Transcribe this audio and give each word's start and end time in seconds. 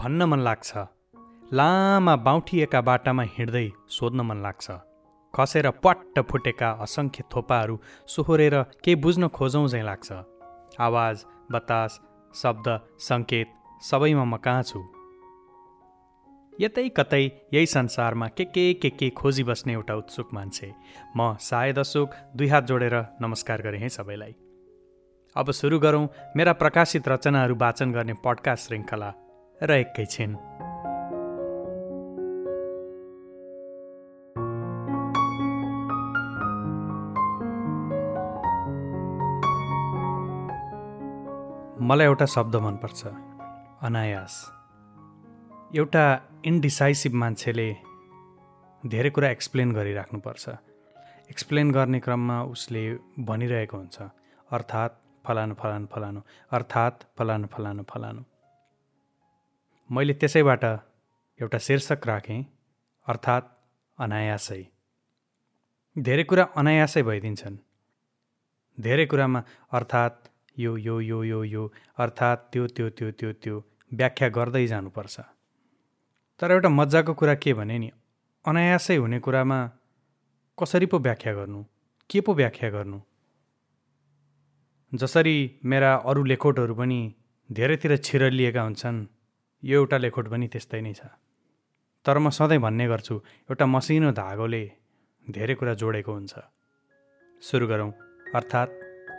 भन्न 0.00 0.22
मन 0.22 0.38
लाग्छ। 0.38 0.76
लामा 1.52 2.16
बाउठिएका 2.16 2.80
बाटामा 2.80 3.22
हिँड्दै 3.22 3.70
सोध्न 3.88 4.20
मन 4.20 4.36
लाग्छ। 4.42 4.70
खसेर 5.34 5.70
पट्ट 5.70 6.20
फुटेका 6.20 6.70
असङ्ख्य 6.70 7.24
थोपाहरू 7.32 7.80
सोहोरेर 8.06 8.62
केही 8.62 8.94
बुझ्न 8.94 9.28
खोजौँ 9.28 9.68
झैँ 9.68 9.82
लाग्छ। 9.82 10.12
आवाज 10.80 11.24
बतास 11.52 12.00
शब्द 12.34 12.80
सङ्केत 12.98 13.48
सबैमा 13.82 14.24
म 14.24 14.36
कहाँ 14.36 14.62
छु? 14.62 14.80
यतै 16.60 16.88
कतै 16.88 17.24
यही 17.54 17.66
संसारमा 17.66 18.28
के 18.28 18.44
के 18.44 18.74
के 18.74 18.90
के 18.90 19.10
खोजी 19.10 19.44
बस्ने 19.44 19.72
एउटा 19.72 19.94
उत्सुक 19.94 20.28
मान्छे। 20.34 20.72
म 21.16 21.36
सायद 21.40 21.78
अशोक 21.78 22.10
दुई 22.36 22.48
हात 22.48 22.64
जोडेर 22.64 22.96
नमस्कार 23.20 23.62
गरेँ 23.62 23.80
है 23.80 23.88
सबैलाई। 23.88 24.34
अब 25.36 25.50
सुरु 25.50 25.78
गरौँ 25.78 26.08
मेरा 26.36 26.52
प्रकाशित 26.52 27.08
रचनाहरू 27.08 27.54
वाचन 27.54 27.92
गर्ने 27.92 28.14
पडकास्ट 28.24 28.66
श्रृङ्खला। 28.66 29.29
र 29.62 29.70
एकैछिन 29.72 30.30
मलाई 41.88 42.06
एउटा 42.06 42.26
शब्द 42.26 42.56
मनपर्छ 42.56 43.00
अनायास। 43.82 44.34
एउटा 45.76 46.04
इन्डिसाइसिभ 46.44 47.14
मान्छेले 47.14 47.68
धेरै 48.82 49.10
कुरा 49.10 49.28
एक्सप्लेन 49.30 49.72
गरिराख्नुपर्छ। 49.72 50.48
एक्सप्लेन 51.30 51.70
गर्ने 51.70 52.00
क्रममा 52.00 52.42
उसले 52.54 52.84
भनिरहेको 53.28 53.76
हुन्छ 53.76 53.96
अर्थात् 54.50 54.98
फलानु 55.26 55.54
फलानु 55.60 55.86
फलानु 55.94 56.20
अर्थात् 56.52 57.04
फलानु 57.18 57.46
फलानु 57.54 57.82
फलानु। 57.92 58.29
मैले 59.90 60.14
त्यसैबाट 60.14 60.64
एउटा 61.40 61.58
शीर्षक 61.58 62.06
राखेँ 62.06 62.42
अर्थात् 63.06 63.46
अनायासै। 63.98 64.62
धेरै 65.96 66.24
कुरा 66.24 66.44
अनायासै 66.56 67.02
भइदिन्छन्। 67.02 67.56
धेरै 68.78 69.06
कुरामा 69.06 69.40
अर्थात् 69.72 70.30
यो 70.58 70.76
यो 70.76 71.00
यो 71.00 71.18
यो 71.24 71.42
यो 71.44 71.64
अर्थात् 71.98 72.40
त्यो 72.52 72.66
त्यो 72.66 72.88
त्यो 72.90 73.10
त्यो 73.18 73.32
त्यो 73.42 73.56
व्याख्या 73.98 74.28
गर्दै 74.28 74.66
जानुपर्छ। 74.66 75.16
तर 76.40 76.50
एउटा 76.50 76.68
मजाको 76.68 77.12
कुरा 77.14 77.34
के 77.34 77.52
भने 77.58 77.78
नि 77.78 77.90
अनायासै 78.44 78.96
हुने 78.96 79.18
कुरामा 79.18 79.58
कसरी 80.58 80.86
पो 80.86 80.98
व्याख्या 80.98 81.32
गर्नु? 81.34 81.60
के 82.10 82.20
पो 82.20 82.30
व्याख्या 82.34 82.70
गर्नु? 82.70 82.98
जसरी 84.92 85.36
मेरा 85.64 85.90
अरू 86.08 86.22
लेखोटहरू 86.24 86.74
पनि 86.74 87.00
धेरैतिर 87.50 87.96
छिरलिएका 88.06 88.62
हुन्छन् 88.62 89.06
यो 89.62 89.78
एउटा 89.78 89.96
लेखोट 89.96 90.28
पनि 90.28 90.48
त्यस्तै 90.48 90.80
नै 90.80 90.92
छ। 90.92 91.00
तर 92.06 92.18
म 92.18 92.30
सधैँ 92.30 92.58
भन्ने 92.58 92.86
गर्छु 92.88 93.14
एउटा 93.50 93.66
मसिनो 93.66 94.10
धागोले 94.12 94.64
धेरै 95.30 95.54
कुरा 95.54 95.74
जोडेको 95.74 96.12
हुन्छ। 96.12 96.34
सुरु 97.42 97.66
गरौँ 97.66 97.90
अर्थात् 98.34 98.72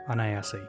अनायासै। 0.10 0.64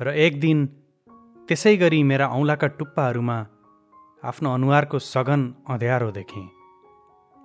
र 0.00 0.08
एक 0.12 0.40
दिन 0.40 0.66
त्यसै 1.48 1.76
गरी 1.76 2.02
मेरा 2.02 2.26
औँलाका 2.28 2.66
टुप्पाहरूमा 2.66 3.38
आफ्नो 4.22 4.48
अनुहारको 4.54 4.98
सघन 4.98 5.40
अँध्यारो 5.68 6.10
देखेँ 6.10 6.46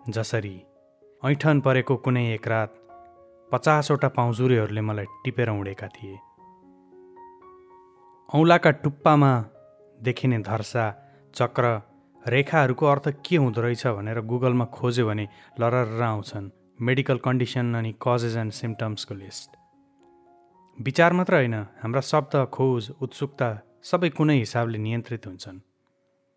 जसरी 0.10 0.56
ऐठन 1.24 1.60
परेको 1.62 1.96
कुनै 1.96 2.24
एक 2.34 2.48
रात 2.48 2.72
पचासवटा 3.52 4.08
पाउजुरेहरूले 4.10 4.82
मलाई 4.82 5.06
टिपेर 5.24 5.50
उडेका 5.52 5.88
थिए। 5.88 6.18
औँलाका 8.30 8.72
टुप्पामा 8.82 9.32
देखिने 9.98 10.40
धर्सा 10.42 10.86
चक्र 11.34 11.66
रेखाहरूको 12.26 12.86
अर्थ 12.86 13.08
के 13.22 13.36
हुँदो 13.38 13.62
रहेछ 13.62 13.88
भनेर 13.88 14.22
गुगलमा 14.26 14.66
खोज्यो 14.74 15.06
भने 15.08 15.28
लरर 15.62 16.02
आउँछन् 16.02 16.50
मेडिकल 16.82 17.18
कन्डिसन 17.26 17.74
अनि 17.76 17.94
कजेज 18.02 18.38
एन्ड 18.38 18.52
सिम्टम्सको 18.52 19.14
लिस्ट। 19.16 19.50
विचार 20.78 21.14
मात्र 21.14 21.34
होइन 21.36 21.54
हाम्रा 21.84 22.02
शब्द 22.02 22.34
खोज 22.50 22.92
उत्सुकता 23.02 23.50
सबै 23.84 24.10
कुनै 24.10 24.38
हिसाबले 24.40 24.78
नियन्त्रित 24.78 25.28
हुन्छन्। 25.28 25.60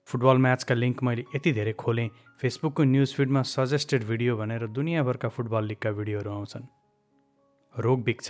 फुटबल 0.08 0.36
म्याचका 0.36 0.74
लिङ्क 0.74 1.02
मैले 1.02 1.24
यति 1.34 1.52
धेरै 1.52 1.72
खोलेँ 1.72 2.08
फेसबुकको 2.40 2.84
न्युज 2.84 3.14
फिडमा 3.16 3.42
सजेस्टेड 3.42 4.02
भिडियो 4.04 4.36
भनेर 4.36 4.66
दुनियाँभरका 4.68 5.28
फुटबल 5.28 5.64
लिगका 5.64 5.90
भिडियोहरू 5.90 6.30
आउँछन्। 6.30 6.64
रोग 7.74 8.02
बिग्छ 8.04 8.28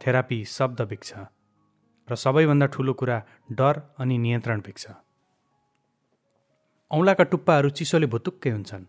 थेरापी 0.00 0.44
शब्द 0.44 0.80
बिग्छ 0.82 1.10
र 2.08 2.14
सबैभन्दा 2.14 2.66
ठुलो 2.66 2.92
कुरा 2.92 3.16
डर 3.52 3.80
अनि 3.98 4.18
नियन्त्रण 4.18 4.60
बिग्छ। 4.60 4.84
औँलाका 6.90 7.24
टुप्पाहरू 7.24 7.68
चिसोले 7.70 8.06
भुतुक्कै 8.06 8.50
हुन्छन्। 8.50 8.84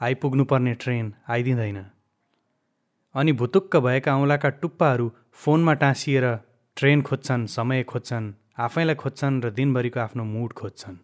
आइपुग्नुपर्ने 0.00 0.74
ट्रेन 0.74 1.14
आइदिँदैन। 1.28 1.78
अनि 3.14 3.32
भुतुक्क 3.32 3.76
भएका 3.76 4.16
औँलाका 4.16 4.48
टुप्पाहरू 4.62 5.06
फोनमा 5.32 5.74
टाँसिएर 5.74 6.26
ट्रेन 6.76 7.02
खोज्छन् 7.02 7.46
समय 7.46 7.82
खोज्छन्। 7.82 8.34
आफैलाई 8.58 8.94
खोज्छन् 8.94 9.42
र 9.44 9.50
दिनभरिको 9.50 10.00
आफ्नो 10.00 10.24
मुड 10.24 10.52
खोज्छन्। 10.52 10.96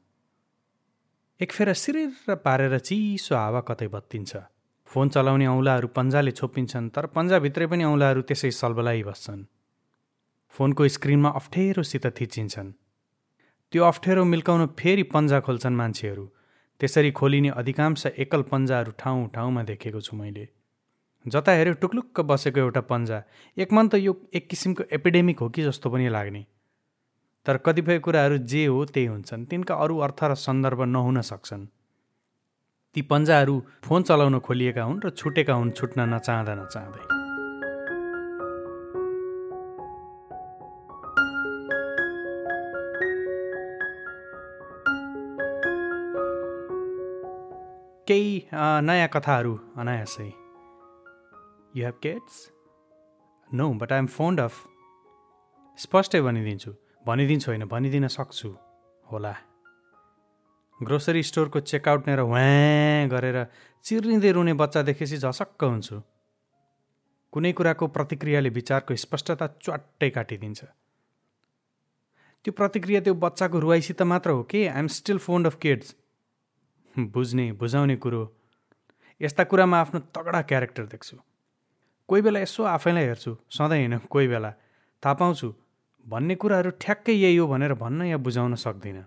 एकफेर 1.40 1.72
सिरिर 1.72 2.34
पारेर 2.34 2.78
चिसो 2.78 3.36
हावा 3.36 3.60
कतै 3.60 3.88
बत्तिन्छ। 3.88 4.36
फोन 4.86 5.08
चलाउने 5.08 5.46
औँलाहरू 5.46 5.88
पन्जाले 5.88 6.30
छोपिन्छन् 6.30 6.88
तर 6.88 7.06
पन्जाभित्रै 7.06 7.66
पनि 7.66 7.84
औँलाहरू 7.84 8.22
त्यसै 8.22 8.50
सलबलाई 8.50 9.02
बस्छन्। 9.02 9.44
फोनको 10.54 10.88
स्क्रिनमा 10.88 11.28
अप्ठ्यारोसित 11.28 12.06
थिचिन्छन्। 12.06 12.72
त्यो 13.72 13.84
अप्ठ्यारो 13.84 14.24
मिल्काउन 14.24 14.66
फेरि 14.80 15.02
पन्जा 15.12 15.40
खोल्छन् 15.40 15.76
मान्छेहरू। 15.76 16.24
त्यसरी 16.80 17.10
खोलिने 17.10 17.50
अधिकांश 17.60 18.06
एकल 18.06 18.42
पन्जाहरू 18.42 18.92
ठाउँ 18.98 19.28
ठाउँमा 19.28 19.62
देखेको 19.62 20.00
छु 20.00 20.16
मैले। 20.16 20.48
जता 21.26 21.52
हेऱ्यो 21.52 21.74
टुक्लुक्क 21.74 22.20
बसेको 22.20 22.60
एउटा 22.60 22.80
पन्जा। 22.80 23.22
एक 23.56 23.72
मन 23.72 23.88
त 23.88 23.94
यो 24.00 24.16
एक 24.32 24.48
किसिमको 24.48 24.84
एपिडेमिक 24.92 25.38
हो 25.38 25.48
कि 25.48 25.62
जस्तो 25.62 25.90
पनि 25.90 26.08
लाग्ने। 26.08 26.44
तर 27.46 27.56
कतिपय 27.66 27.98
कुराहरू 27.98 28.36
जे 28.50 28.64
हो 28.66 28.84
त्यही 28.86 29.06
हुन्छन्। 29.06 29.44
तिनका 29.50 29.74
अरू 29.74 29.94
अर्थ 30.06 30.20
र 30.24 30.34
सन्दर्भ 30.38 30.80
नहुन 30.86 31.20
सक्छन्। 31.20 31.64
ती 32.94 33.02
पन्जाहरू 33.10 33.56
फोन 33.84 34.02
चलाउन 34.02 34.38
खोलिएका 34.46 34.82
हुन् 34.82 35.02
र 35.04 35.10
छुटेका 35.10 35.54
हुन् 35.54 35.70
छुट्न 35.72 36.00
नचाहँदा 36.12 36.54
नचाहँदै। 36.54 37.04
केही 48.06 48.32
नयाँ 48.86 49.08
कथाहरू 49.14 49.54
अनायासै। 49.78 50.28
You 51.74 51.82
have 51.86 51.98
kids 52.02 52.34
no 53.50 53.66
but 53.82 53.92
I'm 53.92 54.06
fond 54.14 54.40
of 54.40 54.54
स्पष्टै 55.78 56.20
भनिदिन्छु। 56.20 56.72
भनिदिन्छु 57.06 57.50
होइन 57.50 57.64
भनिदिन 57.64 58.06
सक्छु। 58.08 58.48
होला। 59.12 59.34
ग्रोसरी 60.82 61.22
स्टोरको 61.22 61.60
चेकआउट 61.60 62.08
नेर 62.08 62.20
ह्वा 62.20 62.42
गरेर 63.10 63.38
चिर्रिँदै 63.84 64.30
रुने 64.32 64.52
बच्चा 64.54 64.82
देखेपछि 64.82 65.16
झसक्क 65.16 65.64
हुन्छु। 65.64 66.02
कुनै 67.32 67.52
कुराको 67.52 67.86
प्रतिक्रियाले 67.86 68.48
विचारको 68.48 68.96
स्पष्टता 68.96 69.46
च्वाट्टै 69.46 70.10
काटिदिन्छ। 70.10 70.64
त्यो 72.44 72.52
प्रतिक्रिया 72.52 73.00
त्यो 73.00 73.14
बच्चाको 73.14 73.58
रुवाइसित 73.58 74.02
मात्र 74.02 74.30
हो 74.30 74.42
कि? 74.42 74.66
I'm 74.66 74.86
still 74.86 75.18
fond 75.18 75.46
of 75.46 75.56
kids 75.56 75.94
बुझ्ने 76.98 77.52
बुझाउने 77.52 77.96
कुरो। 77.96 78.22
यस्ता 79.20 79.44
कुरामा 79.44 79.80
आफ्नो 79.80 80.00
तगडा 80.14 80.42
क्यारेक्टर 80.42 80.86
देख्छु। 80.86 81.16
कोही 82.08 82.22
बेला 82.22 82.40
यसो 82.40 82.62
आफैलाई 82.64 83.04
हेर्छु 83.04 83.36
सधैँ 83.50 83.78
होइन 83.78 83.98
कोही 83.98 84.28
बेला। 84.28 84.50
थाहा 85.02 85.14
पाउँछु 85.14 85.54
भन्ने 86.08 86.34
कुराहरू 86.34 86.70
ठ्याक्कै 86.70 87.12
यही 87.12 87.36
हो 87.36 87.46
भनेर 87.46 87.74
भन्न 87.74 88.02
या 88.02 88.16
बुझाउन 88.16 88.54
सक्दिनँ। 88.54 89.04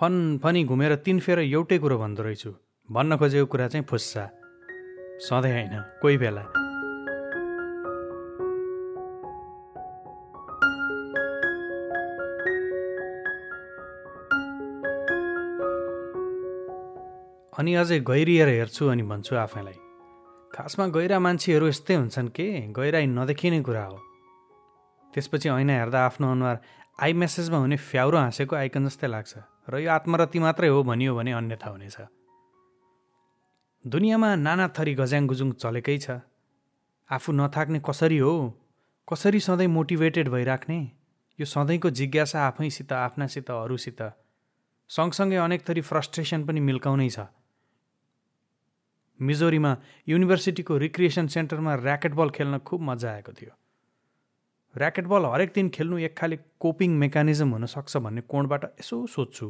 फन 0.00 0.38
फनी 0.42 0.64
घुमेर 0.64 0.94
तिन 0.94 1.20
फेर 1.20 1.38
एउटै 1.38 1.78
कुरो 1.78 1.98
भन्दो 1.98 2.22
रहेछु। 2.22 2.54
भन्न 2.90 3.16
खोजेको 3.16 3.46
कुरा 3.46 3.68
चाहिँ 3.68 3.86
फुस्सा। 3.86 4.24
सधैँ 5.20 5.52
होइन 5.52 5.82
कोही 6.02 6.18
बेला। 6.18 6.42
अनि 17.58 17.74
अझै 17.74 18.00
गहिरिएर 18.00 18.48
हेर्छु 18.48 18.86
अनि 18.86 19.02
भन्छु 19.02 19.36
आफैलाई। 19.36 19.78
खासमा 20.52 20.86
गहिरा 20.86 21.18
मान्छेहरू 21.18 21.66
यस्तै 21.68 21.94
हुन्छन् 21.94 22.28
के? 22.28 22.72
गहिराई 22.72 23.06
नदेखिने 23.06 23.60
कुरा 23.62 23.84
हो। 23.84 24.09
त्यसपछि 25.14 25.48
ऐना 25.48 25.72
हेर्दा 25.72 26.00
आफ्नो 26.06 26.26
अनुहार 26.32 26.56
आई 27.02 27.12
मेसेजमा 27.12 27.58
हुने 27.58 27.76
फ्याउरो 27.76 28.18
हाँसेको 28.18 28.56
आइकन 28.56 28.84
जस्तै 28.86 29.06
लाग्छ 29.06 29.32
र 29.70 29.78
यो 29.80 29.90
आत्मरति 29.90 30.38
मात्रै 30.38 30.68
हो 30.68 30.82
भनियो 30.82 31.14
भने 31.16 31.32
अन्यथा 31.32 31.68
हुनेछ। 31.70 31.96
दुनियाँमा 33.84 34.34
नाना 34.36 34.66
थरी 34.76 34.94
गज्याङ 34.94 35.26
गुजुङ 35.26 35.52
चलेकै 35.56 35.98
छ। 35.98 36.20
आफू 37.10 37.32
नथाक्ने 37.32 37.80
कसरी 37.80 38.18
हो? 38.18 38.34
कसरी 39.08 39.40
सधैँ 39.40 39.66
मोटिभेटेड 39.66 40.28
भइराख्ने? 40.28 40.80
यो 41.38 41.46
सधैँको 41.46 41.90
जिज्ञासा 41.90 42.38
आफैसित 42.46 42.92
आफ्नासित 42.92 43.50
अरूसित 43.50 44.00
सँगसँगै 44.90 45.36
अनेक 45.36 45.60
थरी 45.68 45.80
फ्रस्ट्रेसन 45.80 46.44
पनि 46.44 46.60
मिल्काउनै 46.60 47.08
छ। 47.08 47.26
मिजोरीमा 49.20 49.72
युनिभर्सिटीको 50.08 50.76
रिक्रिएसन 50.76 51.26
सेन्टरमा 51.26 51.72
ऱ्याकेट 51.76 52.12
बल 52.14 52.30
खेल्न 52.30 52.58
खुब 52.58 52.80
मजा 52.80 53.10
आएको 53.12 53.32
थियो। 53.32 53.52
ऱ्याकेट 54.74 55.06
बल 55.06 55.24
हरेक 55.26 55.52
दिन 55.54 55.68
खेल्नु 55.68 55.98
एक 55.98 56.16
खाले 56.18 56.36
कोपिङ 56.60 56.90
मेकानिजम 56.98 57.50
हुनसक्छ 57.50 57.96
भन्ने 57.96 58.20
कोणबाट 58.30 58.64
यसो 58.80 59.06
सोध्छु। 59.06 59.46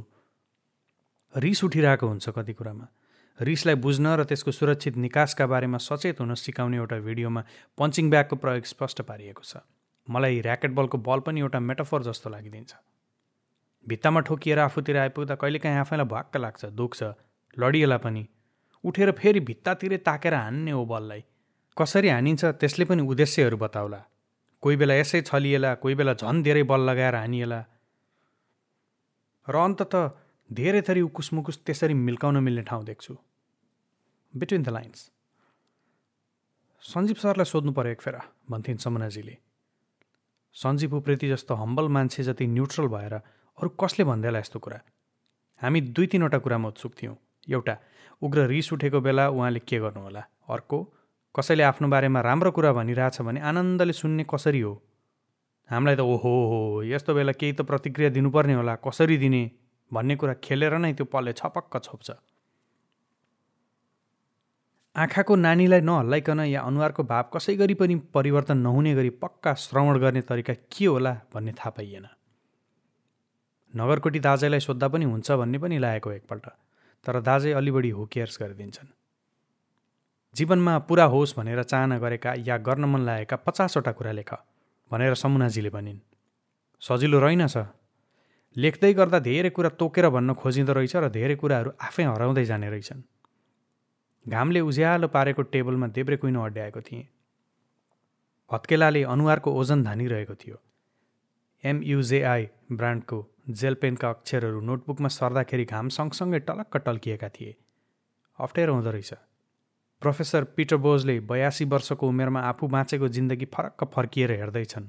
रिस 1.35 1.65
उठिरहेको 1.65 2.07
हुन्छ 2.09 2.29
कति 2.37 2.53
कुरामा। 2.53 2.87
रिसलाई 3.39 3.75
बुझ्न 3.75 4.07
र 4.17 4.25
त्यसको 4.25 4.51
सुरक्षित 4.51 4.97
निकासका 4.97 5.47
बारेमा 5.47 5.79
सचेत 5.79 6.21
हुन 6.21 6.35
सिकाउने 6.35 6.77
एउटा 6.77 6.99
भिडियोमा 7.05 7.43
पन्चिङ 7.79 8.11
ब्यागको 8.11 8.37
प्रयोग 8.37 8.65
स्पष्ट 8.65 9.01
पारिएको 9.03 9.43
छ। 9.45 9.61
मलाई 10.09 10.41
ऱ्याकेट 10.41 10.73
बलको 10.73 10.99
बल 10.99 11.21
पनि 11.21 11.41
एउटा 11.41 11.61
मेटाफर 11.61 12.03
जस्तो 12.03 12.31
लागिदिन्छ। 12.31 12.73
भित्तामा 13.87 14.21
ठोकिएर 14.21 14.59
आफूतिर 14.59 14.97
आइपुग्दा 14.97 15.35
कहिलेकाहीँ 15.37 15.79
आफैलाई 15.79 16.07
भक्क 16.07 16.37
लाग्छ 16.37 16.65
दुख्छ 16.73 17.01
लडिएला 17.57 17.97
पनि। 17.97 18.27
उठेर 18.85 19.11
फेरि 19.13 19.41
भित्तातिरै 19.41 19.99
ताकेर 20.05 20.35
हान्ने 20.35 20.71
हो 20.71 20.85
बललाई। 20.85 21.23
कसरी 21.77 22.09
हानिन्छ 22.09 22.45
त्यसले 22.61 22.85
पनि 22.85 23.03
उद्देश्यहरू 23.05 23.57
बताउला। 23.57 24.01
कोही 24.63 24.77
बेला 24.77 24.95
यसै 24.95 25.21
छलिएला 25.23 25.75
कोही 25.83 25.95
बेला 25.95 26.13
झन् 26.15 26.43
धेरै 26.43 26.63
बल 26.71 26.81
लगाएर 26.89 27.15
हानिएला। 27.15 27.61
र 29.47 29.57
अन्तत 29.57 29.95
धेरै 30.51 30.81
थरी 30.87 31.01
उकुस 31.01 31.33
मुकुस 31.33 31.57
त्यसरी 31.67 31.95
मिल्काउन 31.95 32.37
मिल्ने 32.45 32.63
ठाउँ 32.69 32.85
देख्छु। 32.85 33.15
बिट्विन 34.35 34.63
द 34.63 34.69
लाइन्स 34.69 35.01
सञ्जीव 36.85 37.17
सरलाई 37.23 37.45
सोध्नु 37.45 37.73
पऱ्यो 37.73 37.93
एक 37.93 38.01
फेरा 38.01 38.21
भन्थिन् 38.51 38.79
समुनाजीले। 38.85 39.37
सञ्जीव 40.57 40.97
उप्रेती 40.97 41.29
जस्तो 41.29 41.55
हम्बल 41.55 41.89
मान्छे 41.89 42.23
जति 42.23 42.47
न्युट्रल 42.47 42.87
भएर 42.89 43.15
अरू 43.59 43.69
कसले 43.81 44.05
भन्दैला 44.05 44.39
यस्तो 44.39 44.59
कुरा? 44.59 44.79
हामी 45.61 45.81
दुई 45.93 46.07
तिनवटा 46.07 46.39
कुरामा 46.39 46.69
उत्सुक 46.69 46.93
थियौँ। 47.01 47.17
एउटा 47.49 47.75
उग्र 48.23 48.47
रिस 48.47 48.73
उठेको 48.73 49.01
बेला 49.01 49.29
उहाँले 49.29 49.61
के 49.65 49.79
गर्नुहोला 49.81 50.23
अर्को 50.49 50.79
कसैले 51.35 51.63
आफ्नो 51.63 51.89
बारेमा 51.89 52.21
राम्रो 52.21 52.51
कुरा 52.51 52.73
भनिरहेछ 52.73 53.21
भने 53.23 53.41
आनन्दले 53.41 53.93
सुन्ने 53.93 54.25
कसरी 54.31 54.61
हो? 54.61 54.73
हामीलाई 55.71 55.97
त 55.97 56.01
ओहो 56.03 56.33
हो 56.51 56.83
यस्तो 56.83 57.15
बेला 57.15 57.33
केही 57.33 57.53
त 57.53 57.63
प्रतिक्रिया 57.63 58.11
दिनुपर्ने 58.11 58.55
होला 58.55 58.75
कसरी 58.87 59.17
दिने 59.17 59.43
भन्ने 59.91 60.17
कुरा 60.17 60.35
खेलेर 60.43 60.75
नै 60.79 60.93
त्यो 60.99 61.07
पलले 61.07 61.33
छपक्क 61.39 61.77
छोप्छ। 61.87 62.11
आँखाको 64.97 65.35
नानीलाई 65.37 65.81
नहल्लाइकन 65.87 66.41
या 66.51 66.61
अनुहारको 66.67 67.03
भाव 67.07 67.25
कसै 67.35 67.55
गरी 67.57 67.75
पनि 67.79 67.95
परिवर्तन 68.15 68.59
नहुने 68.67 68.95
गरी 68.95 69.11
पक्का 69.23 69.55
श्रवण 69.55 69.99
गर्ने 70.03 70.23
तरिका 70.27 70.55
के 70.67 70.87
होला 70.87 71.13
भन्ने 71.35 71.53
थाहा 71.55 71.71
पाइएन। 71.79 72.07
नगरकोटी 73.75 74.19
दाजैलाई 74.19 74.61
सोद्धा 74.61 74.89
पनि 74.91 75.05
हुन्छ 75.07 75.31
भन्ने 75.31 75.59
पनि 75.63 75.79
लागेको 75.79 76.11
एकपल्ट 76.13 76.47
तर 77.07 77.21
दाजै 77.23 77.53
अलि 77.55 77.71
बढी 77.71 77.91
हो 77.95 78.07
केयर्स 78.13 78.43
गरिदिन्छन्। 78.43 78.91
जीवनमा 80.35 80.79
पुरा 80.89 81.05
होस् 81.05 81.37
भनेर 81.37 81.63
चाहना 81.63 81.99
गरेका 81.99 82.35
या 82.47 82.57
गर्न 82.59 82.85
मन 82.85 83.01
लागेका 83.01 83.37
पचासवटा 83.37 83.93
कुरा 83.93 84.13
लेख 84.13 84.33
भनेर 84.91 85.15
समुनाजीले 85.15 85.71
भनिन्। 85.71 85.99
सजिलो 86.83 87.19
रहेनछ 87.21 87.57
लेख्दै 88.57 88.93
गर्दा 88.95 89.19
धेरै 89.21 89.51
कुरा 89.51 89.71
तोकेर 89.81 90.09
भन्न 90.09 90.35
खोजिँदो 90.35 90.73
रहेछ 90.73 90.97
र 90.97 91.09
धेरै 91.09 91.35
कुराहरू 91.37 91.71
आफै 91.81 92.05
हराउँदै 92.05 92.45
जाने 92.45 92.71
रहेछन्। 92.71 93.03
घामले 94.27 94.61
उज्यालो 94.61 95.09
पारेको 95.09 95.43
टेबलमा 95.53 95.87
देब्रे 95.97 96.17
कुइनो 96.17 96.41
अड्याएको 96.45 96.81
थिएँ। 96.81 97.05
हत्केलाले 98.51 99.03
अनुहारको 99.05 99.51
ओजन 99.55 99.83
धानिरहेको 99.85 100.35
थियो। 100.35 100.57
एमयुजेआई 101.65 102.43
ब्रान्डको 102.73 103.19
जेल 103.51 103.75
पेनका 103.75 104.09
अक्षरहरू 104.11 104.61
नोटबुकमा 104.61 105.09
सर्दाखेरि 105.09 105.65
घाम 105.65 105.89
सँगसँगै 105.89 106.41
टलक्क 106.49 106.77
टल्किएका 106.87 107.29
थिए। 107.29 107.57
अप्ठ्यारो 108.39 108.75
हुँदो 108.75 108.91
रहेछ। 108.91 109.13
प्रोफेसर 110.03 110.45
पिटर 110.57 110.77
बोजले 110.77 111.19
बयासी 111.31 111.65
वर्षको 111.65 112.09
उमेरमा 112.09 112.41
आफू 112.41 112.67
बाँचेको 112.69 113.09
जिन्दगी 113.09 113.45
फरक्क 113.55 113.85
फर्किएर 113.95 114.31
हेर्दैछन्। 114.33 114.87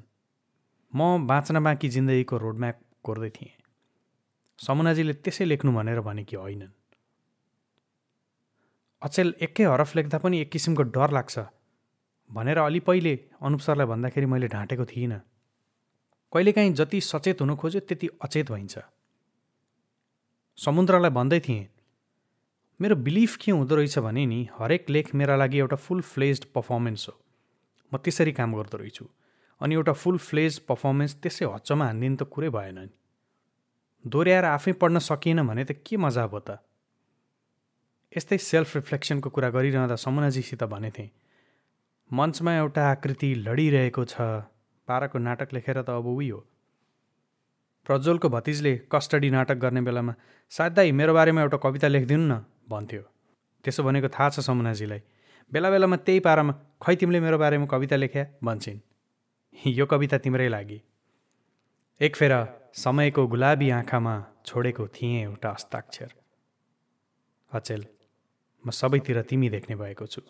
म 0.94 1.28
बाँच्न 1.28 1.64
बाँकी 1.64 1.90
जिन्दगीको 1.90 2.38
रोडम्याप 2.38 2.80
कोर्दै 3.04 3.30
थिएँ। 3.30 3.52
समुनाजीले 4.60 5.14
त्यसै 5.14 5.46
लेख्नु 5.46 5.72
भनेर 5.72 6.00
भने 6.02 6.24
कि 6.24 6.36
होइनन्। 6.36 6.72
अचेल 9.02 9.34
एकै 9.42 9.64
हरफ 9.64 9.96
लेख्दा 9.96 10.18
पनि 10.18 10.40
एक 10.42 10.50
किसिमको 10.52 10.84
डर 10.96 11.12
लाग्छ 11.12 11.40
भनेर 12.30 12.58
अलि 12.60 12.80
पहिले 12.80 13.14
अनुप 13.42 13.60
सरलाई 13.60 13.88
भन्दाखेरि 13.88 14.26
मैले 14.26 14.48
ढाँटेको 14.48 14.86
थिइनँ। 14.86 15.20
कहिलेकाहीँ 16.34 16.74
जति 16.74 17.02
सचेत 17.02 17.42
हुनु 17.42 17.56
खोज्यो 17.56 17.82
त्यति 17.82 18.08
अचेत 18.22 18.52
भइन्छ। 18.52 18.76
समुद्रलाई 20.58 21.12
भन्दै 21.12 21.40
थिएँ 21.40 21.68
मेरो 22.82 22.96
बिलिफ 22.96 23.36
के 23.38 23.52
हुँदो 23.52 23.76
रहेछ 23.76 24.00
भने 24.00 24.26
नि 24.26 24.50
हरेक 24.60 24.90
लेख 24.90 25.14
मेरा 25.16 25.36
लागि 25.36 25.58
एउटा 25.58 25.76
फुल 25.76 26.02
फ्लेज्ड 26.02 26.46
पर्फर्मेन्स 26.46 27.10
हो। 27.10 27.14
म 27.94 27.98
त्यसरी 27.98 28.32
काम 28.32 28.54
गर्दो 28.58 28.78
रहेछु। 28.78 29.06
अनि 29.62 29.76
एउटा 29.76 29.94
फुल 29.94 30.18
फ्लेज 30.18 30.60
पर्फर्मेन्स 30.60 31.16
त्यसै 31.22 31.46
हच्चमा 31.46 31.86
हानिदिनु 31.86 32.16
त 32.16 32.24
कुरै 32.26 32.50
भएन 32.50 32.80
नि। 32.80 32.94
दोहोऱ्याएर 34.06 34.46
आफै 34.46 34.72
पढ्न 34.82 34.98
सकिएन 34.98 35.46
भने 35.48 35.64
त 35.64 35.72
के 35.86 35.98
मजा 35.98 36.26
भयो 36.26 36.40
त? 36.40 36.58
यस्तै 38.18 38.38
सेल्फ 38.38 38.76
रिफ्लेक्सनको 38.76 39.30
कुरा 39.30 39.50
गरिरहँदा 39.50 39.96
समुनाजीसित 39.96 40.64
भनेथेँ 40.64 41.10
मञ्चमा 42.12 42.52
एउटा 42.58 42.82
आकृति 42.92 43.30
लडिरहेको 43.46 44.04
छ। 44.06 44.16
पाराको 44.90 45.18
नाटक 45.22 45.54
लेखेर 45.54 45.82
त 45.86 45.90
अब 46.02 46.08
उही 46.18 46.30
हो। 46.30 46.42
प्रज्वलको 47.86 48.30
भतिजले 48.30 48.74
कस्टडी 48.92 49.30
नाटक 49.30 49.56
गर्ने 49.56 49.82
बेलामा 49.82 50.14
सायद 50.52 50.74
दाई 50.74 50.92
मेरो 50.92 51.14
बारेमा 51.14 51.42
एउटा 51.42 51.58
कविता 51.58 51.88
लेखिदिनु 51.88 52.26
न 52.28 52.46
भन्थ्यो। 52.70 53.02
त्यसो 53.66 53.84
भनेको 53.84 54.10
थाहा 54.10 54.30
छ 54.30 54.40
समुनाजीलाई। 54.40 55.02
बेला 55.52 55.70
बेलामा 55.70 55.98
त्यही 56.06 56.20
पारामा 56.20 56.54
खै 56.82 56.96
तिमीले 56.96 57.20
मेरो 57.20 57.38
बारेमा 57.38 57.66
कविता 57.66 57.96
लेख्या? 57.96 58.24
भन्छन्। 58.44 58.80
यो 59.68 59.86
कविता 59.86 60.18
तिम्रै 60.18 60.48
लागि। 60.48 60.80
एक 62.02 62.16
फेर 62.16 62.34
समयको 62.74 63.28
गुलाबी 63.28 63.70
आँखामा 63.70 64.16
छोडेको 64.46 64.88
थिएँ 64.88 65.22
एउटा 65.24 65.50
हस्ताक्षर। 65.52 66.10
अचेल 67.52 67.86
म 68.64 68.72
सबैतिर 68.72 69.22
तिमी 69.22 69.50
देख्ने 69.50 69.76
भएको 69.76 70.06
छु। 70.06 70.22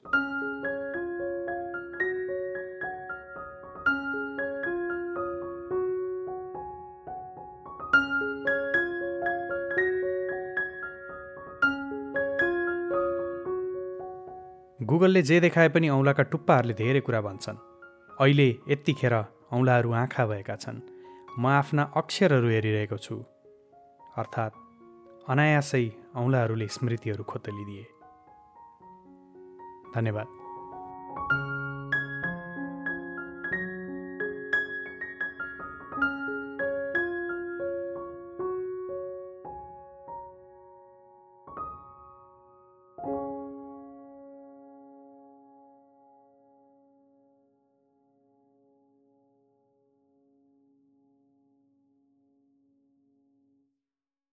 गुगलले 15.01 15.21
जे 15.21 15.39
देखाए 15.39 15.69
पनि 15.69 15.89
औँलाका 15.89 16.23
टुप्पाहरूले 16.23 16.73
धेरै 16.73 16.99
कुरा 17.01 17.21
भन्छन्। 17.21 17.57
अहिले 18.21 18.45
यत्तिखेर 18.69 19.13
औँलाहरू 19.51 19.91
आँखा 19.91 20.25
भएका 20.25 20.55
छन्। 20.55 20.77
म 21.41 21.45
आफ्ना 21.57 21.83
अक्षरहरू 21.97 22.47
हेरिरहेको 22.47 22.97
छु। 22.97 23.15
अर्थात् 24.17 24.53
अनायासै 25.29 25.85
औँलाहरूले 26.15 26.67
स्मृतिहरू 26.67 27.23
खोतलिदिए। 27.23 27.85
धन्यवाद। 29.95 30.40